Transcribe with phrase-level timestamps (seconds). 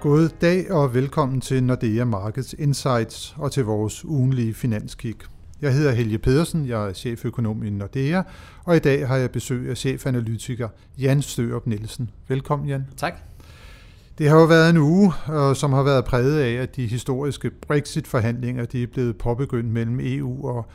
[0.00, 5.14] God dag og velkommen til Nordea Markets Insights og til vores ugenlige finanskig.
[5.62, 8.22] Jeg hedder Helge Pedersen, jeg er cheføkonom i Nordea,
[8.64, 10.68] og i dag har jeg besøg af chefanalytiker
[10.98, 12.10] Jan Størup Nielsen.
[12.28, 12.86] Velkommen Jan.
[12.96, 13.14] Tak.
[14.18, 17.50] Det har jo været en uge, øh, som har været præget af, at de historiske
[17.50, 20.66] Brexit-forhandlinger de er blevet påbegyndt mellem EU og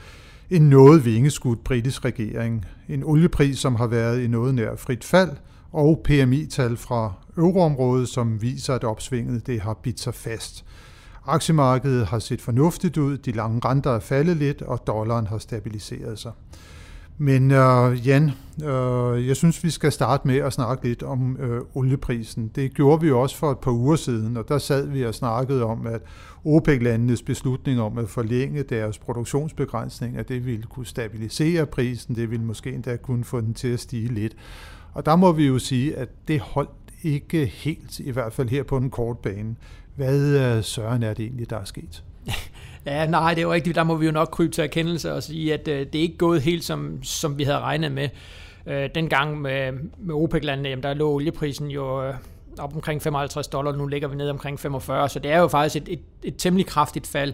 [0.50, 2.66] en noget vingeskudt britisk regering.
[2.90, 5.32] En oliepris, som har været i noget nær frit fald,
[5.72, 10.66] og PMI-tal fra euroområdet, som viser, at opsvinget det har bidt sig fast.
[11.26, 16.20] Aktiemarkedet har set fornuftigt ud, de lange renter er faldet lidt, og dollaren har stabiliseret
[16.20, 16.32] sig.
[17.18, 18.32] Men øh, Jan,
[18.64, 22.52] øh, jeg synes, vi skal starte med at snakke lidt om øh, olieprisen.
[22.56, 25.64] Det gjorde vi også for et par uger siden, og der sad vi og snakkede
[25.64, 26.02] om, at
[26.46, 32.46] OPEC-landenes beslutning om at forlænge deres produktionsbegrænsning, at det ville kunne stabilisere prisen, det ville
[32.46, 34.36] måske endda kunne få den til at stige lidt.
[34.94, 36.70] Og der må vi jo sige, at det holdt
[37.04, 39.56] ikke helt, i hvert fald her på den korte bane.
[39.96, 42.04] Hvad øh, søren er det egentlig, der er sket?
[42.86, 43.76] Ja, nej, det er jo rigtigt.
[43.76, 46.18] Der må vi jo nok krybe til erkendelse og sige, at øh, det er ikke
[46.18, 48.10] gået helt, som, som vi havde regnet med.
[48.66, 52.14] Øh, dengang med, med OPEC-landene, jamen, der lå olieprisen jo øh,
[52.60, 55.76] op omkring 55 dollar, nu ligger vi ned omkring 45, så det er jo faktisk
[55.76, 57.34] et, et, et temmelig kraftigt fald.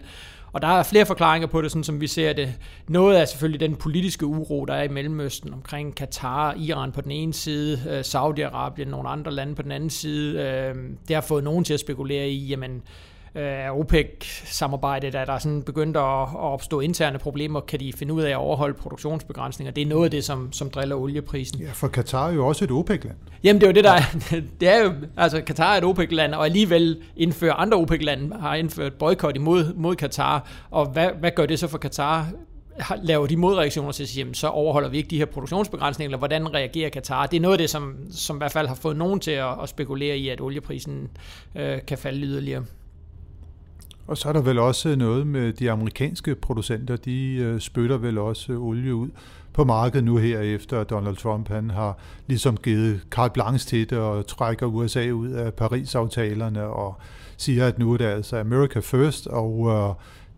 [0.53, 2.53] Og der er flere forklaringer på det, sådan som vi ser det.
[2.87, 7.11] Noget er selvfølgelig den politiske uro, der er i Mellemøsten omkring Katar, Iran på den
[7.11, 10.41] ene side, øh, Saudi-Arabien, nogle andre lande på den anden side.
[10.41, 10.75] Øh,
[11.07, 12.81] det har fået nogen til at spekulere i, jamen,
[13.35, 18.13] øh, OPEC-samarbejdet, at der er sådan begyndt at, at opstå interne problemer, kan de finde
[18.13, 19.71] ud af at overholde produktionsbegrænsninger.
[19.71, 21.61] Det er noget af det, som, som driller olieprisen.
[21.61, 23.17] Ja, for Katar er jo også et OPEC-land.
[23.43, 24.01] Jamen det er jo det, der er,
[24.59, 28.93] det er jo, altså Katar er et OPEC-land, og alligevel indfører andre OPEC-lande, har indført
[28.93, 32.27] boykot imod mod Katar, og hvad, hvad gør det så for Katar?
[33.03, 36.17] laver de modreaktioner til at sige, jamen, så overholder vi ikke de her produktionsbegrænsninger, eller
[36.17, 37.25] hvordan reagerer Katar?
[37.25, 39.63] Det er noget af det, som, som i hvert fald har fået nogen til at,
[39.63, 41.09] at spekulere i, at olieprisen
[41.55, 42.63] øh, kan falde yderligere.
[44.11, 48.17] Og så er der vel også noget med de amerikanske producenter, de øh, spytter vel
[48.17, 49.09] også øh, olie ud
[49.53, 53.97] på markedet nu her, efter Donald Trump han har ligesom givet carte blanche til det
[53.97, 56.95] og trækker USA ud af Paris-aftalerne og
[57.37, 59.95] siger, at nu er det altså America first, og øh,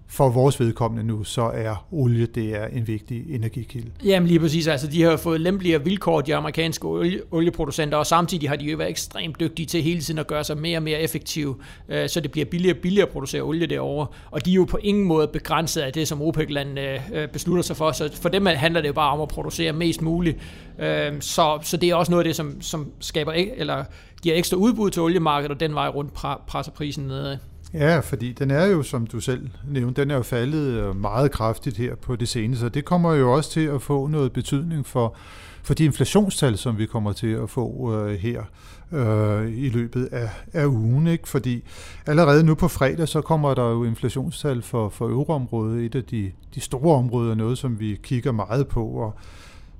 [0.07, 3.91] for vores vedkommende nu, så er olie det er en vigtig energikilde.
[4.05, 8.49] Jamen lige præcis, altså de har fået lempeligere vilkår, de amerikanske olie, olieproducenter, og samtidig
[8.49, 10.99] har de jo været ekstremt dygtige til hele tiden at gøre sig mere og mere
[10.99, 11.55] effektive,
[11.89, 14.65] øh, så det bliver billigere og billigere at producere olie derovre, og de er jo
[14.65, 18.45] på ingen måde begrænset af det, som OPEC-landene øh, beslutter sig for, så for dem
[18.45, 20.37] handler det jo bare om at producere mest muligt,
[20.79, 23.83] øh, så, så det er også noget af det, som, som skaber, eller
[24.21, 26.13] giver ekstra udbud til oliemarkedet, og den vej rundt
[26.47, 27.37] presser prisen nedad.
[27.73, 31.31] Ja, fordi den er jo, som du selv nævnte, den er jo faldet øh, meget
[31.31, 34.85] kraftigt her på det seneste, og det kommer jo også til at få noget betydning
[34.85, 35.15] for,
[35.63, 38.43] for de inflationstal, som vi kommer til at få øh, her
[38.91, 41.07] øh, i løbet af, af ugen.
[41.07, 41.29] Ikke?
[41.29, 41.63] Fordi
[42.05, 46.31] allerede nu på fredag, så kommer der jo inflationstal for, for euroområdet, et af de,
[46.55, 49.13] de store områder, noget som vi kigger meget på, og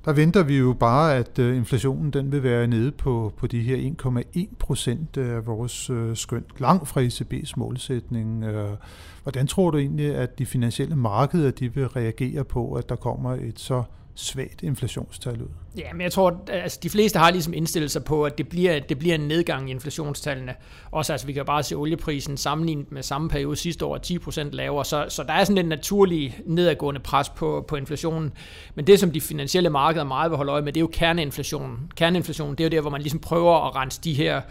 [0.05, 3.61] der venter vi jo bare, at øh, inflationen den vil være nede på, på de
[3.61, 3.93] her
[4.35, 8.45] 1,1 procent øh, af vores øh, skønt, langt fra ECB's målsætning.
[9.23, 13.31] Hvordan tror du egentlig, at de finansielle markeder de vil reagere på, at der kommer
[13.31, 13.83] et så
[14.15, 15.47] svagt inflationstal ud?
[15.77, 18.47] Ja, men jeg tror, at altså, de fleste har ligesom indstillet sig på, at det
[18.47, 20.55] bliver, det bliver en nedgang i inflationstallene.
[20.91, 24.85] Også altså, vi kan bare se olieprisen sammenlignet med samme periode sidste år 10% lavere,
[24.85, 28.33] så, så der er sådan en naturlig nedadgående pres på, på inflationen.
[28.75, 31.91] Men det, som de finansielle markeder meget vil holde øje med, det er jo kerneinflationen.
[31.95, 34.41] Kerneinflationen, det er jo der, hvor man ligesom prøver at rense de her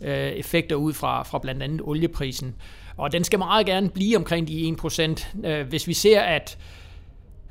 [0.00, 2.54] øh, effekter ud fra, fra blandt andet olieprisen.
[2.96, 5.46] Og den skal meget gerne blive omkring de 1%.
[5.46, 6.58] Øh, hvis vi ser, at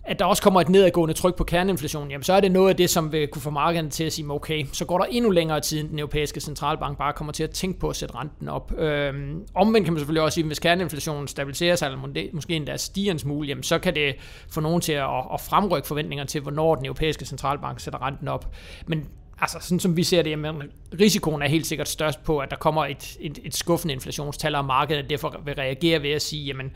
[0.03, 2.75] at der også kommer et nedadgående tryk på kerneinflationen, jamen så er det noget af
[2.75, 5.59] det, som vil kunne få markederne til at sige, okay, så går der endnu længere
[5.59, 8.73] tid, end den europæiske centralbank bare kommer til at tænke på at sætte renten op.
[8.77, 12.77] Øhm, omvendt kan man selvfølgelig også sige, at hvis kerneinflationen stabiliserer sig, eller måske endda
[12.77, 14.15] stiger en smule, jamen så kan det
[14.49, 18.55] få nogen til at, at fremrykke forventninger til, hvornår den europæiske centralbank sætter renten op.
[18.87, 19.07] Men
[19.41, 20.61] altså sådan som vi ser det, jamen,
[20.99, 24.65] risikoen er helt sikkert størst på, at der kommer et, et, et skuffende inflationstal, og
[24.65, 26.71] markedet derfor vil reagere ved at sige, jamen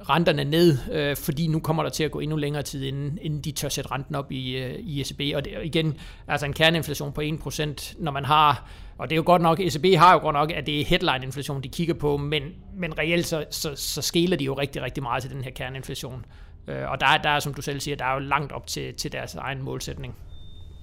[0.00, 3.40] renterne ned, øh, fordi nu kommer der til at gå endnu længere tid, inden, inden
[3.40, 5.36] de tør sætte renten op i, øh, i ECB.
[5.36, 5.94] Og det, igen,
[6.28, 9.98] altså en kerneinflation på 1%, når man har, og det er jo godt nok, ECB
[9.98, 12.42] har jo godt nok, at det er headline-inflation, de kigger på, men,
[12.76, 16.24] men reelt så, så, så skæler de jo rigtig, rigtig meget til den her kerneinflation.
[16.68, 18.94] Øh, og der, der er, som du selv siger, der er jo langt op til,
[18.94, 20.14] til deres egen målsætning.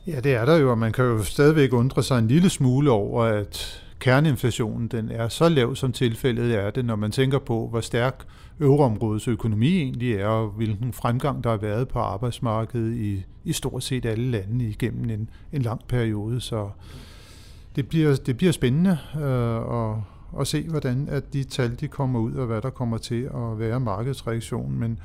[0.08, 2.92] Ja, det er der jo, og man kan jo stadigvæk undre sig en lille smule
[2.92, 7.68] over, at kerneinflationen den er så lav, som tilfældet er det, når man tænker på,
[7.68, 8.26] hvor stærk
[8.60, 13.84] euroområdets økonomi egentlig er, og hvilken fremgang der har været på arbejdsmarkedet i, i stort
[13.84, 16.42] set alle lande igennem en, en lang periode.
[16.42, 16.70] Så
[17.76, 19.98] det bliver, det bliver spændende øh, at,
[20.40, 23.60] at se, hvordan at de tal de kommer ud, og hvad der kommer til at
[23.60, 24.80] være markedsreaktionen.
[24.80, 25.00] Men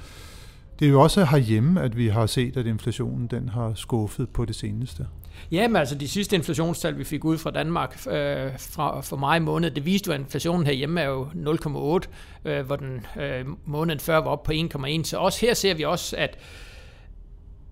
[0.78, 4.44] det er jo også herhjemme, at vi har set, at inflationen den har skuffet på
[4.44, 5.06] det seneste.
[5.52, 9.38] Ja, men altså de sidste inflationstal, vi fik ud fra Danmark øh, fra, for maj
[9.38, 14.00] måned, det viste jo, at inflationen herhjemme er jo 0,8, øh, hvor den øh, måneden
[14.00, 15.04] før var op på 1,1.
[15.04, 16.38] Så også her ser vi også, at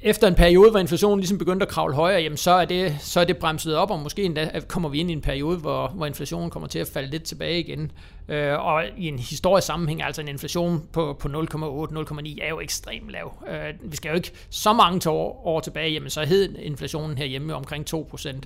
[0.00, 3.20] efter en periode, hvor inflationen ligesom begyndte at kravle højere, jamen så er det, så
[3.20, 6.06] er det bremset op, og måske endda kommer vi ind i en periode, hvor, hvor
[6.06, 7.93] inflationen kommer til at falde lidt tilbage igen.
[8.29, 13.11] Øh, og i en historisk sammenhæng, altså en inflation på, på 0,8-0,9 er jo ekstremt
[13.11, 13.44] lav.
[13.49, 17.55] Øh, vi skal jo ikke så mange år, år tilbage, jamen så hed inflationen herhjemme
[17.55, 18.41] omkring 2%.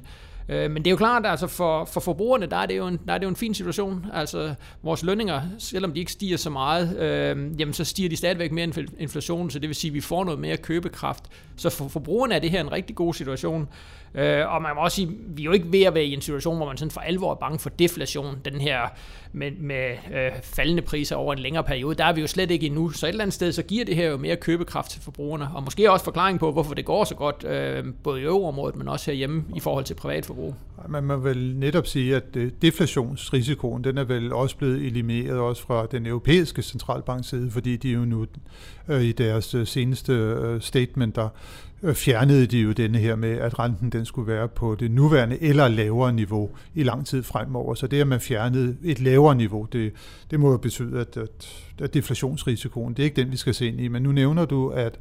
[0.48, 2.86] Øh, men det er jo klart, at altså for, for forbrugerne, der er, det jo
[2.86, 4.06] en, der er det jo en fin situation.
[4.12, 8.52] Altså vores lønninger, selvom de ikke stiger så meget, øh, jamen så stiger de stadigvæk
[8.52, 11.24] mere end inflationen, så det vil sige, at vi får noget mere købekraft.
[11.56, 13.68] Så for forbrugerne er det her en rigtig god situation.
[14.14, 16.20] Øh, og man må også sige, vi er jo ikke ved at være i en
[16.20, 18.80] situation, hvor man sådan for alvor er bange for deflation, den her
[19.32, 21.94] med, med øh, faldende priser over en længere periode.
[21.94, 22.90] Der er vi jo slet ikke endnu.
[22.90, 25.48] Så et eller andet sted, så giver det her jo mere købekraft til forbrugerne.
[25.54, 28.88] Og måske også forklaring på, hvorfor det går så godt, øh, både i øvreområdet, men
[28.88, 30.38] også herhjemme i forhold til privatforbrug.
[30.88, 35.62] Man må vel netop sige, at øh, deflationsrisikoen, den er vel også blevet elimineret også
[35.62, 38.26] fra den europæiske centralbanks side, fordi de jo nu
[38.88, 41.29] øh, i deres øh, seneste øh, statement, der
[41.82, 45.43] øh, fjernede de jo denne her med, at renten den skulle være på det nuværende
[45.43, 47.75] eller lavere niveau i lang tid fremover.
[47.75, 49.93] Så det, at man fjernede et lavere niveau, det,
[50.31, 53.69] det må jo betyde, at, at, at deflationsrisikoen, det er ikke den, vi skal se
[53.69, 53.88] ind i.
[53.88, 54.99] Men nu nævner du, at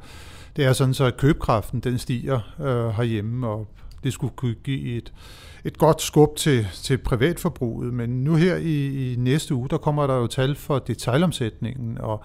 [0.56, 3.68] det er sådan så, at købekraften den stiger øh, herhjemme, og
[4.04, 5.12] det skulle kunne give et,
[5.64, 7.94] et godt skub til, til privatforbruget.
[7.94, 12.24] Men nu her i, i næste uge, der kommer der jo tal for detaljomsætningen, og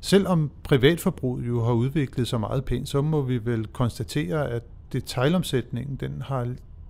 [0.00, 4.62] Selvom privatforbruget jo har udviklet sig meget pænt, så må vi vel konstatere, at
[4.92, 6.48] detaljomsætningen den har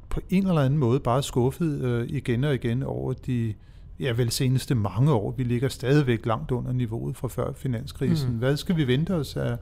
[0.08, 3.54] på en eller anden måde bare skuffet øh, igen og igen over de
[4.00, 5.34] ja, vel seneste mange år.
[5.36, 8.30] Vi ligger stadigvæk langt under niveauet fra før finanskrisen.
[8.30, 8.36] Mm.
[8.36, 9.56] Hvad skal vi vente os af,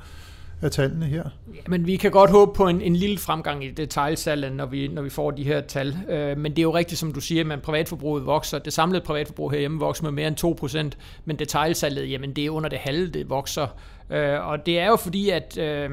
[0.63, 1.23] af tallene her?
[1.55, 4.89] Ja, men vi kan godt håbe på en, en lille fremgang i detaljsalget, når vi,
[4.89, 5.97] når vi får de her tal.
[6.09, 8.59] Øh, men det er jo rigtigt, som du siger, at privatforbruget vokser.
[8.59, 12.69] Det samlede privatforbrug herhjemme vokser med mere end 2%, men detaljsalget, jamen det er under
[12.69, 13.67] det halve, det vokser.
[14.11, 15.59] Øh, og det er jo fordi, at...
[15.59, 15.91] Øh,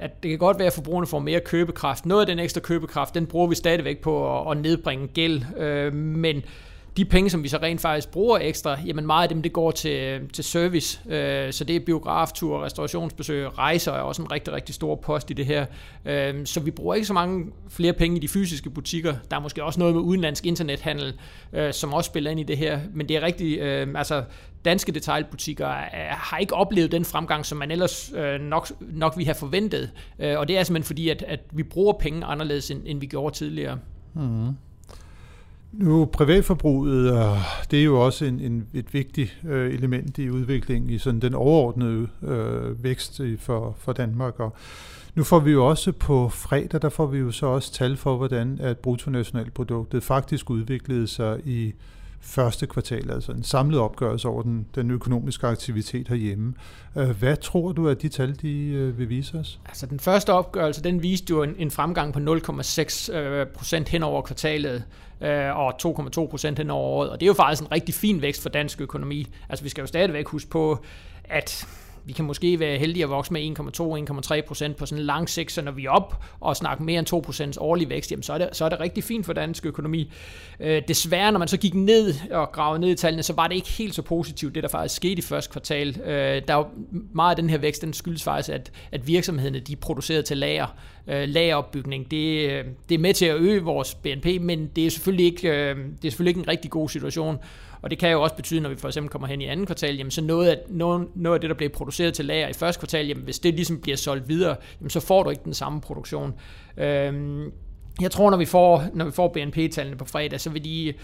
[0.00, 2.06] at det kan godt være, at forbrugerne får mere købekraft.
[2.06, 5.94] Noget af den ekstra købekraft, den bruger vi stadigvæk på at, at nedbringe gæld, øh,
[5.94, 6.42] men
[6.98, 9.70] de penge, som vi så rent faktisk bruger ekstra, jamen meget af dem, det går
[9.70, 11.00] til, til service.
[11.08, 15.34] Øh, så det er biograftur, restaurationsbesøg, rejser er også en rigtig, rigtig stor post i
[15.34, 15.66] det her.
[16.04, 19.14] Øh, så vi bruger ikke så mange flere penge i de fysiske butikker.
[19.30, 21.14] Der er måske også noget med udenlandsk internethandel,
[21.52, 22.80] øh, som også spiller ind i det her.
[22.94, 24.24] Men det er rigtig, øh, altså
[24.64, 25.66] danske detailbutikker
[26.10, 29.90] har ikke oplevet den fremgang, som man ellers øh, nok, nok vi har forventet.
[30.18, 33.06] Øh, og det er simpelthen fordi, at, at vi bruger penge anderledes, end, end vi
[33.06, 33.78] gjorde tidligere.
[34.14, 34.54] Mm.
[35.72, 37.38] Nu privatforbruget, øh,
[37.70, 41.34] det er jo også en, en, et vigtigt øh, element i udviklingen i sådan den
[41.34, 44.40] overordnede øh, vækst for, for Danmark.
[44.40, 44.56] Og
[45.14, 48.16] nu får vi jo også på fredag, der får vi jo så også tal for,
[48.16, 51.74] hvordan at bruttonationalproduktet faktisk udviklede sig i
[52.20, 56.54] første kvartal, altså en samlet opgørelse over den, den økonomiske aktivitet herhjemme.
[56.96, 59.60] Øh, hvad tror du, at de tal de øh, vil vise os?
[59.66, 64.02] Altså den første opgørelse, den viste jo en, en fremgang på 0,6 øh, procent hen
[64.02, 64.84] over kvartalet
[65.54, 68.42] og 2,2 procent hen over året, og det er jo faktisk en rigtig fin vækst
[68.42, 69.26] for dansk økonomi.
[69.48, 70.84] Altså vi skal jo stadigvæk huske på,
[71.24, 71.66] at
[72.08, 73.60] vi kan måske være heldige at vokse med
[74.40, 76.98] 1,2-1,3 procent på sådan en lang sigt, så når vi er op og snakker mere
[76.98, 79.32] end 2 procents årlig vækst, jamen så, er det, så er det rigtig fint for
[79.32, 80.12] dansk økonomi.
[80.60, 83.54] Øh, desværre, når man så gik ned og gravede ned i tallene, så var det
[83.54, 86.00] ikke helt så positivt, det der faktisk skete i første kvartal.
[86.00, 86.70] Øh, der er
[87.12, 90.66] meget af den her vækst, den skyldes faktisk, at, at virksomhederne de producerede til lager.
[91.08, 94.90] Øh, lageropbygning, det, øh, det er med til at øge vores BNP, men det er
[94.90, 97.38] selvfølgelig ikke, øh, det er selvfølgelig ikke en rigtig god situation.
[97.82, 99.96] Og det kan jo også betyde, når vi for eksempel kommer hen i anden kvartal,
[99.96, 102.80] jamen så noget af, noget, noget af det, der bliver produceret til lager i første
[102.80, 105.80] kvartal, jamen hvis det ligesom bliver solgt videre, jamen så får du ikke den samme
[105.80, 106.34] produktion.
[106.76, 107.52] Øhm,
[108.00, 110.94] jeg tror, når vi får, når vi får BNP-tallene på fredag, så vil de...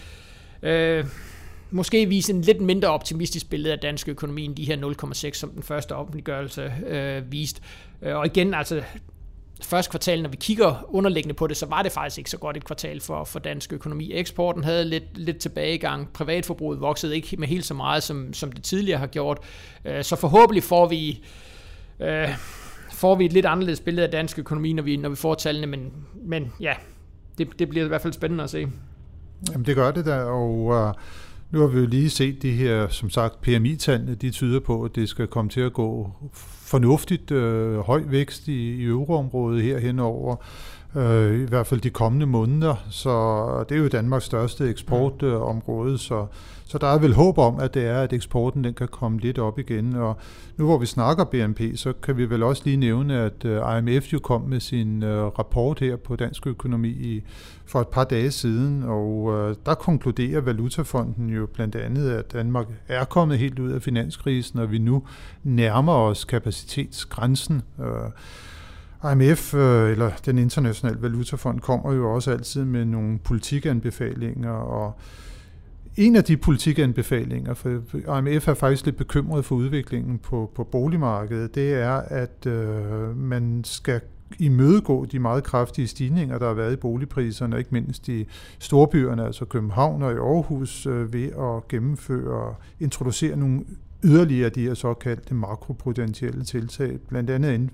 [0.63, 1.05] Øh,
[1.71, 5.49] måske vise en lidt mindre optimistisk billede af dansk økonomi end de her 0,6, som
[5.49, 7.61] den første offentliggørelse øh, viste.
[8.01, 8.83] Øh, og igen, altså
[9.61, 12.57] første kvartal, når vi kigger underliggende på det, så var det faktisk ikke så godt
[12.57, 14.11] et kvartal for, for dansk økonomi.
[14.13, 16.13] Eksporten havde lidt, lidt tilbagegang.
[16.13, 19.39] Privatforbruget voksede ikke med helt så meget, som, som det tidligere har gjort.
[19.85, 21.23] Øh, så forhåbentlig får vi...
[21.99, 22.29] Øh,
[22.93, 25.67] får vi et lidt anderledes billede af dansk økonomi, når vi, når vi får tallene,
[25.67, 26.73] men, men ja,
[27.37, 28.67] det, det bliver i hvert fald spændende at se.
[29.51, 30.93] Jamen det gør det da, og øh,
[31.55, 34.95] nu har vi jo lige set de her, som sagt, PMI-tallene, de tyder på, at
[34.95, 36.11] det skal komme til at gå
[36.65, 40.35] fornuftigt øh, høj vækst i, i euroområdet her henover
[40.95, 42.75] øh, i hvert fald de kommende måneder.
[42.89, 46.25] Så det er jo Danmarks største eksportområde, så,
[46.65, 49.39] så der er vel håb om, at det er, at eksporten den kan komme lidt
[49.39, 49.95] op igen.
[49.95, 50.17] Og
[50.57, 54.13] nu hvor vi snakker BNP, så kan vi vel også lige nævne, at øh, IMF
[54.13, 57.23] jo kom med sin øh, rapport her på dansk økonomi i,
[57.65, 62.67] for et par dage siden, og øh, der konkluderer Valutafonden jo blandt andet, at Danmark
[62.87, 65.03] er kommet helt ud af finanskrisen, og vi nu
[65.43, 67.61] nærmer os kapacitetsgrænsen.
[67.79, 68.11] Øh,
[69.11, 74.99] IMF, øh, eller den internationale valutafond, kommer jo også altid med nogle politikanbefalinger, og
[75.97, 77.69] en af de politikanbefalinger, for
[78.17, 83.61] IMF er faktisk lidt bekymret for udviklingen på, på boligmarkedet, det er, at øh, man
[83.63, 84.01] skal
[84.39, 88.27] imødegå de meget kraftige stigninger, der har været i boligpriserne, ikke mindst i
[88.59, 93.61] storbyerne, altså København og i Aarhus, øh, ved at gennemføre og introducere nogle
[94.05, 96.99] yderligere de her såkaldte makroprudentielle tiltag.
[97.09, 97.69] Blandt andet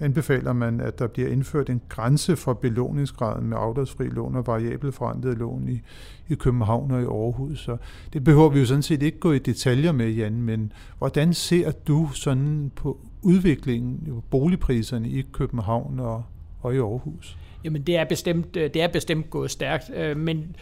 [0.00, 4.94] anbefaler man, at der bliver indført en grænse for belåningsgraden med afdragsfri lån og variabelt
[4.94, 5.80] forandrede lån i,
[6.28, 7.60] i København og i Aarhus.
[7.60, 7.76] Så
[8.12, 11.70] det behøver vi jo sådan set ikke gå i detaljer med, Jan, men hvordan ser
[11.70, 16.24] du sådan på udviklingen i boligpriserne i København og,
[16.60, 17.38] og i Aarhus?
[17.64, 20.56] Jamen det er bestemt, øh, det er bestemt gået stærkt, øh, men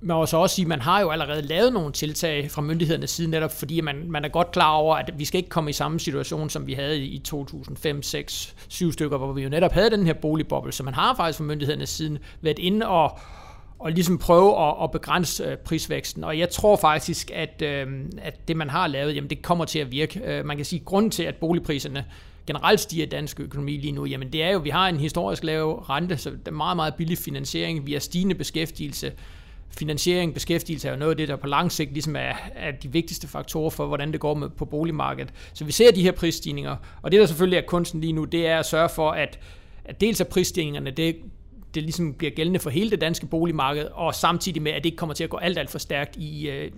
[0.00, 3.10] man må så også sige, at man har jo allerede lavet nogle tiltag fra myndighedernes
[3.10, 5.72] side, netop fordi man, man er godt klar over, at vi skal ikke komme i
[5.72, 9.90] samme situation, som vi havde i 2005, 6, 7 stykker, hvor vi jo netop havde
[9.90, 10.72] den her boligboble.
[10.72, 13.18] Så man har faktisk fra myndighedernes side været inde og,
[13.78, 16.24] og ligesom prøve at, at begrænse øh, prisvæksten.
[16.24, 17.86] Og jeg tror faktisk, at, øh,
[18.22, 20.20] at det man har lavet, jamen det kommer til at virke.
[20.24, 22.04] Øh, man kan sige, at grunden til, at boligpriserne
[22.46, 24.96] generelt stiger i dansk økonomi lige nu, jamen det er jo, at vi har en
[24.96, 29.12] historisk lav rente, så det er meget, meget billig finansiering, vi har stigende beskæftigelse,
[29.70, 32.92] finansiering, beskæftigelse er jo noget af det, der på lang sigt ligesom er, er de
[32.92, 35.32] vigtigste faktorer for, hvordan det går med, på boligmarkedet.
[35.54, 38.46] Så vi ser de her prisstigninger, og det der selvfølgelig er kunsten lige nu, det
[38.46, 39.38] er at sørge for, at,
[39.84, 41.16] at dels at prisstigningerne, det,
[41.74, 44.96] det ligesom bliver gældende for hele det danske boligmarked, og samtidig med, at det ikke
[44.96, 46.70] kommer til at gå alt, alt for stærkt i, øh,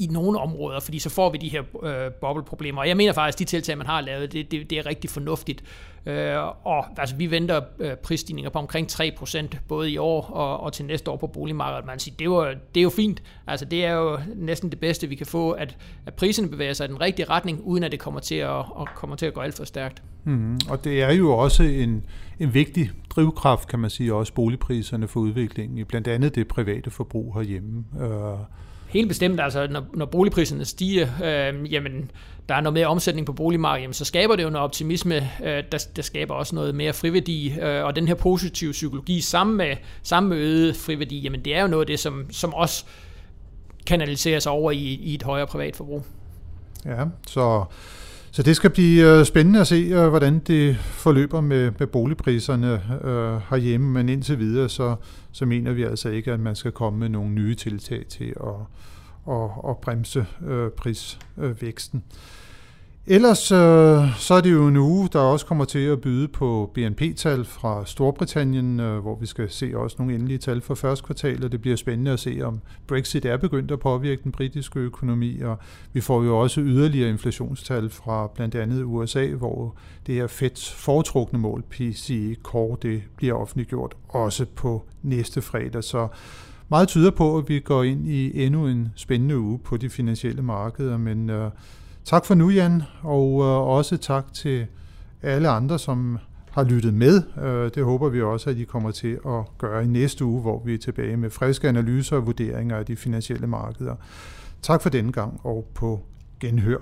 [0.00, 2.80] i nogle områder, fordi så får vi de her øh, bobleproblemer.
[2.80, 5.10] Og jeg mener faktisk, at de tiltag, man har lavet, det, det, det er rigtig
[5.10, 5.64] fornuftigt.
[6.06, 10.72] Øh, og altså, vi venter øh, prisstigninger på omkring 3%, både i år og, og
[10.72, 11.86] til næste år på boligmarkedet.
[11.86, 13.22] Man siger, det, var, det er jo fint.
[13.46, 15.76] Altså, det er jo næsten det bedste, vi kan få, at,
[16.06, 18.88] at priserne bevæger sig i den rigtige retning, uden at det kommer til at, at,
[18.94, 20.02] kommer til at gå alt for stærkt.
[20.24, 22.04] Mm, og det er jo også en,
[22.38, 26.90] en vigtig drivkraft, kan man sige, også boligpriserne for udviklingen i blandt andet det private
[26.90, 27.84] forbrug herhjemme.
[28.00, 28.38] Øh,
[28.90, 32.10] Helt bestemt, altså når, når boligpriserne stiger, øh, jamen
[32.48, 35.64] der er noget mere omsætning på boligmarkedet, jamen, så skaber det jo noget optimisme, øh,
[35.72, 39.76] der, der skaber også noget mere friværdi, øh, og den her positive psykologi sammen med,
[40.02, 42.84] sammen med øget friværdi, jamen det er jo noget af det, som, som også
[43.86, 46.04] kanaliseres over i, i et højere privatforbrug.
[46.84, 47.64] Ja, så
[48.32, 52.72] så det skal blive øh, spændende at se, øh, hvordan det forløber med, med boligpriserne
[53.04, 54.96] øh, herhjemme, men indtil videre, så,
[55.32, 59.34] så mener vi altså ikke, at man skal komme med nogle nye tiltag til at,
[59.34, 62.02] at, at bremse øh, prisvæksten.
[62.06, 62.16] Øh,
[63.12, 66.70] Ellers øh, så er det jo en uge, der også kommer til at byde på
[66.74, 71.44] BNP-tal fra Storbritannien, øh, hvor vi skal se også nogle endelige tal for første kvartal,
[71.44, 75.40] og det bliver spændende at se, om Brexit er begyndt at påvirke den britiske økonomi,
[75.40, 75.58] og
[75.92, 79.76] vi får jo også yderligere inflationstal fra blandt andet USA, hvor
[80.06, 86.08] det her Feds foretrukne mål, PCE Core, det bliver offentliggjort også på næste fredag, så
[86.68, 90.42] meget tyder på, at vi går ind i endnu en spændende uge på de finansielle
[90.42, 91.50] markeder, men øh,
[92.04, 94.66] Tak for nu, Jan, og øh, også tak til
[95.22, 96.18] alle andre, som
[96.50, 97.22] har lyttet med.
[97.42, 100.62] Øh, det håber vi også, at I kommer til at gøre i næste uge, hvor
[100.64, 103.96] vi er tilbage med friske analyser og vurderinger af de finansielle markeder.
[104.62, 106.00] Tak for denne gang, og på
[106.40, 106.78] genhør.